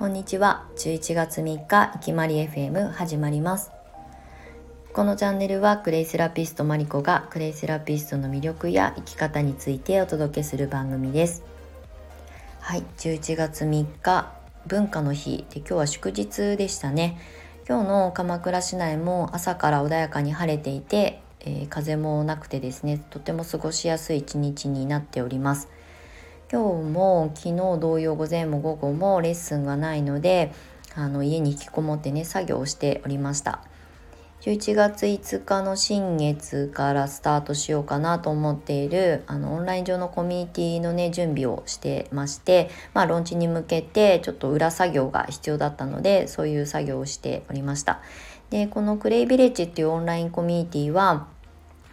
[0.00, 0.64] こんにちは。
[0.76, 3.70] 11月3日いきまり FM 始まります。
[4.94, 11.42] このチャンネルはクレイセラピストマリコがクレイセラピストの魅力や生き方についてお届けする番組です。
[12.60, 14.32] はい11月3日
[14.66, 15.44] 文化の日。
[15.50, 17.20] で今日は祝日でしたね。
[17.68, 25.68] 今日の鎌倉市内も朝から穏やかに晴れていて、えー、風もなくてですねとても過ごしやすい一日になっております。
[26.52, 30.52] 今日も昨日同様午前も午後もレッスンがないので
[30.96, 33.62] あの家に引きこもってね作業をしておりました。
[34.40, 48.00] 11月5日の新月からスタートしようかなと思っているあのオンライン上のコミュニティのね準備をしてましてまあローンチに向けてちょっと裏作業が必要だったのでそういう作業をしておりました。
[48.48, 51.28] でこのクレイビレッジっていうオンラインコミュニティは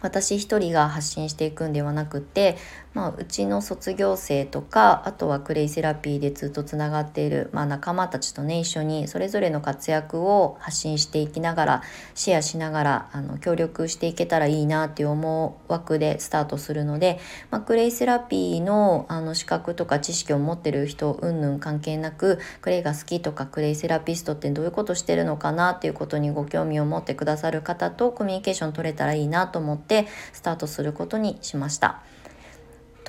[0.00, 2.56] 私一人が発信していくんではなくて、
[2.98, 11.82] まあ、うちの卒業生とかあとはクレイセラピーでずっとつながっている、まあ、仲間たちとね一緒にそれぞれの活躍を発信していきながら
[12.16, 17.20] シェアしながらあの協力していけたらいいなっていう思惑でスタートするので、
[17.52, 32.02] まあ、クレイセラピーのあの資格とか知識を持ってる人うんぬん関係なくクレイが好きとかクレイセラピストってどういうことしてるのかなっていうことにご興味を持ってくださる方とコミュニケーション取れたらいいなと思ってスタートすることにしました。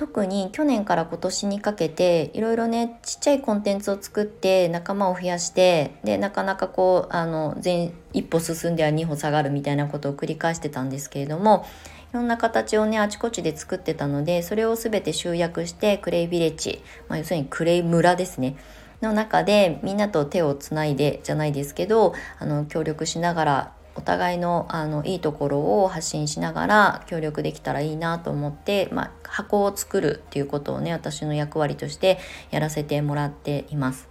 [0.00, 11.66] 特に去年から今年にかけていろいろねちっちゃいコンテンツを作って仲間を増やしてでなかなかこうあの前一歩進んでは二歩下がるみたいなことを繰り返してたんですけれども
[12.12, 18.56] いろんな形をねあちこちで作ってたのでそれを全て集約してクレイビレッジ、まあ、要するにクレイ村ですね
[19.02, 32.18] の中でみんなと手をつないでじゃないですけどあの協力しながらお互いのあのいいところを発信しながら協力できたらいいなと思って、まあ、箱を作るっていうことをね私の役割として
[32.50, 34.08] やらせてもらっています。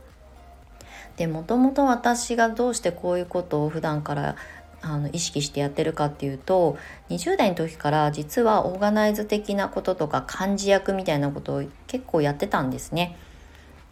[1.18, 4.36] でもともと私がどうしてこういうことを普段から
[4.82, 6.78] あの意識してやってるかっていうと
[7.10, 13.18] 20代の時から実はオーガナイズ的なこととか漢字役みたいなことを結構やってたんですね。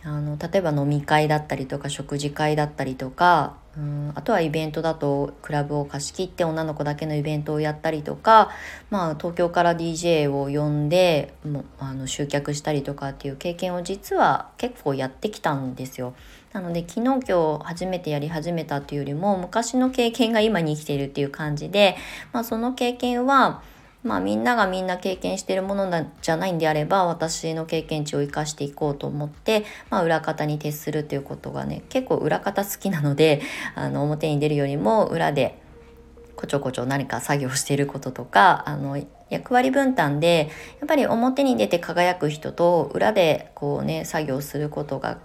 [0.03, 8.49] あの例えば飲み会だったりとか食事会だったりとかうんあとはイベントだとクラブを貸し切って女の子だけのイベントをやったりとか、
[8.89, 16.15] まあ、東京から DJ を呼んでもあの集客したりとかっていう経験を実は結構やってきたんですよ。
[16.53, 21.97] なので昨日今日初めてやり始めたっていうよりも昔の経験が今に生きているっていう感じで、
[22.33, 23.61] まあ、その経験は
[24.07, 33.41] まあみんながみんな経験してるものじゃないんであれば私の経験値を生かしていこうと思って、まあ、裏方に徹するっていうことがね結構裏方好きなので
[33.75, 35.59] あの表に出るよりも裏で
[36.37, 38.97] こちょこちょ何か作業していることとかあの
[39.29, 45.17] 役割分担でやっぱり表に出て輝く人と裏でこうね作業することが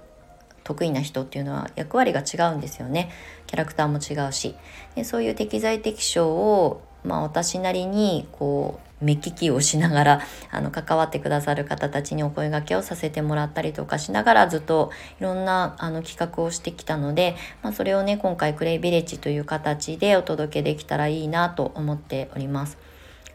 [0.64, 3.10] 得意な人っていうのは役割が違うんですよね。
[3.46, 4.54] キャラクターも違うし。
[4.94, 10.20] でそういう適材適所をまあ、私なりにこう目利きをしながら
[10.50, 14.90] あの関わってくださる方たちにお声がけをさせてもらったりとかしながらずっと
[15.20, 22.78] いろんなあの企画をしてきたので、まあ、それをね今回クレイビレッジという形でお届けできたらいいなと思っております。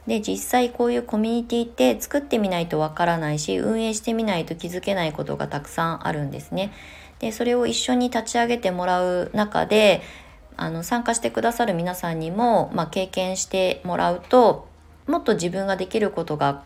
[0.08, 6.72] で実際こういうコミュニティって作ってみないとわからないし運営してみないと気づけないことがたくさんあるんですね。
[7.20, 10.02] でそれを一緒に立ち上げてもらう中で
[10.58, 14.68] あの参加してくださる皆さんにも、まあ、経験してもらうと
[15.06, 16.64] もっと自分ができることが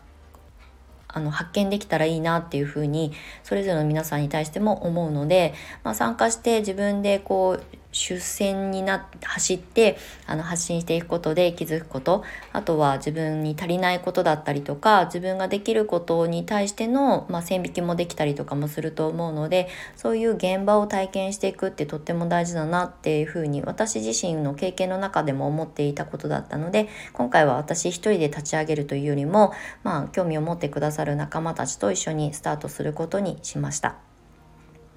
[1.08, 3.12] あの発見できたらいいなっていうふうに
[3.44, 5.52] それぞれの皆さんに対しても思うので、
[5.84, 29.52] まあ、参加して自分でこう出戦にな走ってあの発信していくことで気づくことあとは自分に足りないことだったりとか自分ができることに対しての、まあ、線引きもできたりとかもすると思うのでそういう現場を体験していくってとっても大事だなっていうふうに私自身の経験の中でも思っていたことだったので今回は私一人で立ち上げるというよりも、
[29.82, 33.96] まあ、興味を持ってくださる仲間たちと一緒にスタートすることにしました。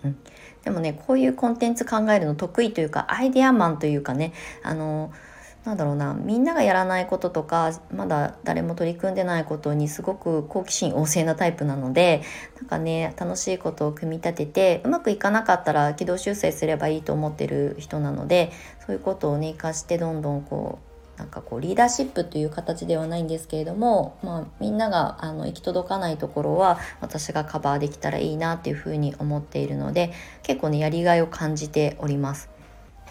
[0.03, 0.17] うん、
[0.65, 4.33] でもねこういうコンテンツ考えるの得意というかアイデアマンというかね
[4.63, 5.13] あの
[5.63, 12.21] なんだろうなみんながやらないこととかまだ誰も取り組んでないことにすごく好奇心旺盛なタイプなので
[12.57, 18.51] なんかね楽しいことを組み立ててうまくいかなかったら軌道修正すればいいと思ってる人なので
[18.85, 20.84] そういうことをね生かしてどんどんこう
[21.17, 30.11] なんかこうリーダーシップという形ではないんですけれども、まあ、みんながあの行き届かないところは私がカバーできたらいいなっていうふうに思っているので
[30.43, 32.49] 結構ねやりがいを感じております。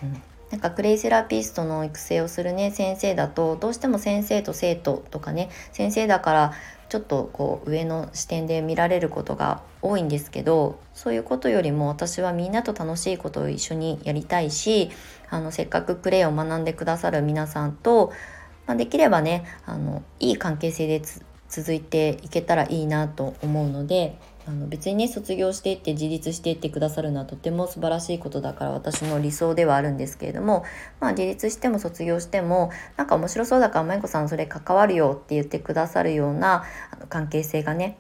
[0.03, 6.53] うんなんかクレイセラピストの育成をするね先生だとどうしても先生と生徒とかね先生だから
[6.95, 14.93] ちょっとこう上の視点で見られることが多いんですけどそういうことよりも私はみんなと楽しいことを一緒にやりたいし
[15.29, 18.13] あのせっかくプレイを学んでくださる皆さんと、
[18.69, 21.03] まあ、できればねあのいい関係性で
[21.49, 30.65] 続いていけたらいいなと思うのであの別にね卒業していって自立していってくださるのはとても素晴らしいことだから私の理想ではあるんですけれども
[31.01, 36.65] まあ自立しても卒業してもなんか面白そうだから舞子さんそれ関わるよって言ってくださるような
[37.09, 37.99] 関係性がね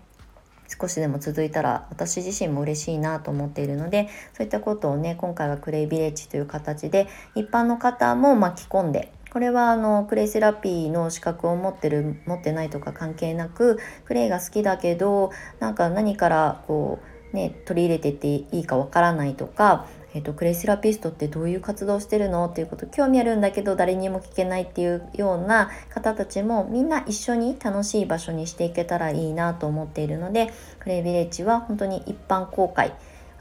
[0.68, 17.00] 少しでも続いたら私自身も嬉しいなと思っているのでそういったことをね今回はクレイビレッジという形で一般の方も巻き込んでこれはあのクレイセラピーの資格を持ってる持ってないとか関係なくクレイが好きだけどなんか何からこ
[17.32, 32.94] うね取り入れてっていいかわからないとかえーと、クレイセラピストってどういう活動してるのっていうこと興味あるんだけど誰にも聞けないっていうような方たちもみんな一緒に楽しい場所にしていけたらいいなと思っているのでクレイビレッジは本当に一般公開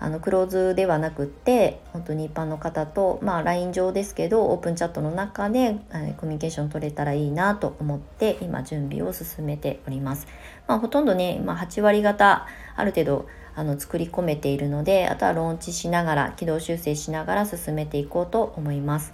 [0.03, 10.27] あのクローズではなくって本当に一般の方とまあ LINE 上ですけどオープンチャットの中で、えコミュニケーション取れたらいいなと思って今準備を進めております。
[10.67, 12.45] まあ、ほとんどね、まあ、8割方
[12.75, 19.13] ある程度あの作り込めているのであとはローンチしながら軌道修正しながら進めていこうと思います。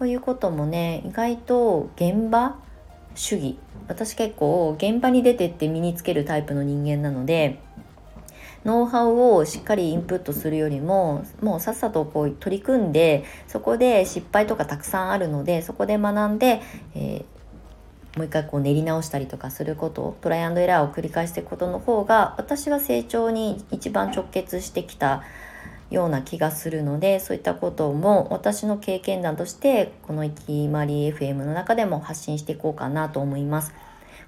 [0.00, 2.56] こういうこともね意外と現場
[3.14, 3.56] 主義
[3.86, 7.60] 私結構現場に出てって身につけるタイプの人間なので
[8.64, 16.62] ノウハウをしっかりインプットするよりももうさっさとこう取り組んでそこで失敗とかたくさんあるのでそこで学んで、
[16.94, 25.24] えー、もう一回こう練り直したりとかすることトライアンドエラーを繰り返していくことの方が私は成長に一番直結してきた
[25.90, 33.74] ような気がするのでそういったことも私の経験談としてこの「いきまり FM」の中でも発信していこうかなと思います。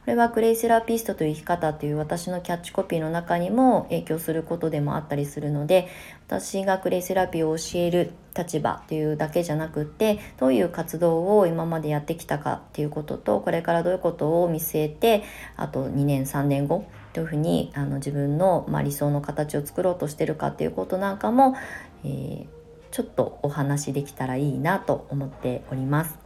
[0.04, 5.88] これはクレイセラピストという生き方という私のキャッチコピーの中にも影響することでもあったりするので
[6.26, 15.22] 私がクレイセラピーを教える立場というだけじゃなくってどういう活動を今までやってきたかっていうこととこれからどういうことを見据えて
[15.56, 16.84] あと2年3年後
[17.14, 21.56] どういうふうにあの自分の、まあ、理想の形を作ろうとしてるかっていうことなんかも、
[22.04, 22.46] えー、
[22.90, 26.23] ちょっとお話できたらいいなと思っております。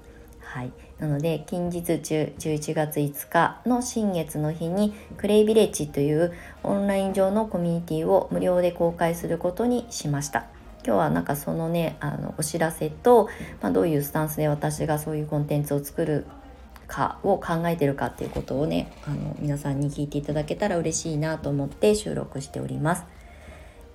[0.59, 6.35] はい、なので近日中11月5日の新月の日にクレイビレッジという
[6.65, 10.47] オンライン上のコミュニティを無料で公開することにしました。
[10.85, 13.29] 今日はなんかそのねあのお知らせと、
[13.63, 16.27] まあ、どういうスタンスで私がそういうコンテンツを作る
[16.89, 23.05] かを考えてるかっていうことをねあの皆さんに聞いていただけたら嬉しいなと思って収録しております。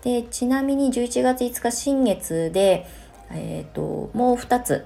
[0.06, 2.88] でちなみに11月5日新月で、
[3.32, 4.86] えーともう2つ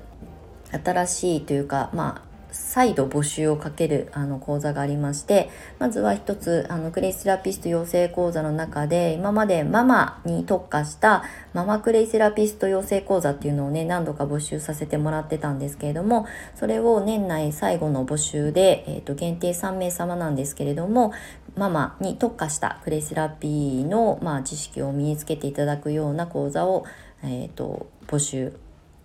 [0.72, 5.50] 新しいというかまあ再度募集をかけるあの講座がありまして
[5.80, 11.24] まずは一つあのクレイセラピスト養成講座の中で今までママに特化した
[11.54, 16.26] ママクレイセラピスト養成講座っていうのをね何度か募集させてもらってたんですけれども
[16.56, 21.14] それを年内最後の募集で、えー、と限定3名様なんですけれども
[21.56, 26.86] ママに特化したクレイセラピーの、まあ、知識を身につけていただくような講座を、
[27.24, 28.54] えーと募集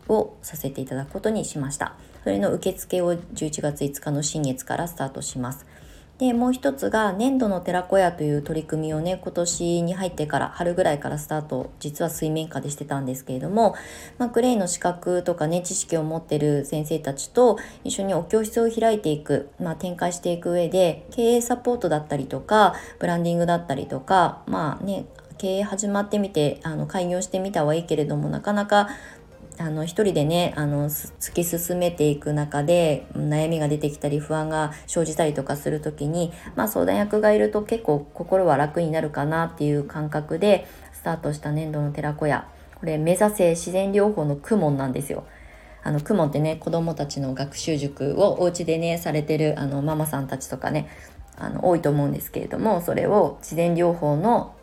[0.09, 1.97] をさせていただくことにしました。
[2.25, 5.67] それの受付を11月5日の新月からスタートします。
[6.19, 13.75] で、もう一つが粘土の寺子屋という取り組みをね、今年に入ってから、春ぐらいからスタート、実は水面下でしてたんですけれども、
[14.19, 25.07] まあ、クレイの資格とかね、知識を持ってる先生たちと一緒にお教室を開いていく、まあ、展開していく上で、経営サポートだったりとか、ブランディングだったりとか、まあね、
[25.39, 28.91] 経営始まってみて、あの、開業してみたはいいけれども、なかなか
[29.59, 42.49] あの一人でねあの突き進めていく中で悩みが出てきたり不安が生じたりとかする時に、まあ、相談役がいると結構心は楽になるかなっていう感覚でスタートした粘土の寺子屋
[42.83, 45.25] これ目指せ自然療法の公文なんですよ。
[45.85, 50.89] あの、クモンってね、子供たちの学習塾をお家でね、されてるあのママさんたちとかね、
[51.37, 54.55] あの、多いと思うんですけれども、それを自然療法の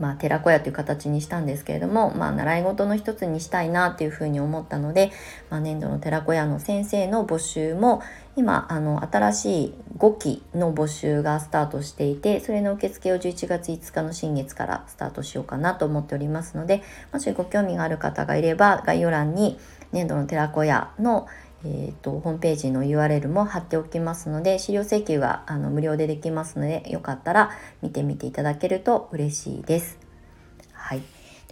[0.00, 5.10] まあ、寺子屋という形にしたんですけれども、まあ、習い事の一つにしたいなっていうふうに思ったので、
[5.50, 8.02] まあ、年度の寺子屋の先生の募集も
[8.36, 19.58] 今あの新しい5期の募集がスタートしていてそれの受付を11月5日の新月からスタートしようかなと思っておりますのでもしご興味がある方がいれば概要欄に
[19.90, 21.26] 年度の寺子屋の
[21.64, 27.50] えーと、ホームページの URL も貼っておきますので資料請求はあの無料でできますのでよかったら
[27.82, 29.98] 見てみていただけると嬉しいです。
[30.72, 31.02] はい、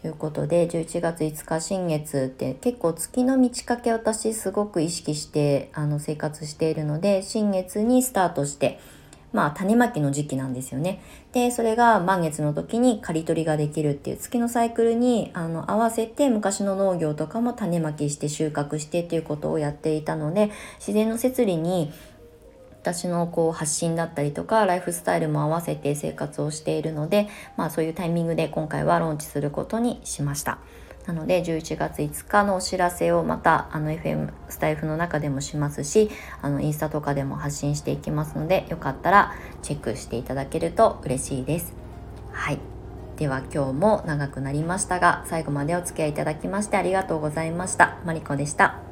[0.01, 8.79] ということで11月5日新月って結構月の満ち欠け私すごく意識してあの生活しているので新月にスタートして
[9.37, 11.03] まあ種まきの時期なんですよね。
[11.33, 21.93] でそれが満月の時に刈り取りができるっていう月のサイクルにあの合わせて昔の農業とかも種まきして収穫してっていうことをやっていたので自然の摂理に
[22.81, 27.29] 私のこう発信だったりとかライフスタイルも合わせて生活をしているので、
[27.59, 30.61] まあ、そういうタイミングで今回はローンチすることにしました。
[31.07, 36.11] なので11月5日のお知らせをまたあの FM スタイフの中でもしますし
[36.43, 41.75] あのインスタとかでも発信していきますのでよかったらチェックしていただけると嬉しいです。
[42.33, 42.59] はい
[43.17, 47.99] では今日も長くなりましたが最後までお付き合いいただきましてありがとうございました。
[48.05, 48.86] マリコでした。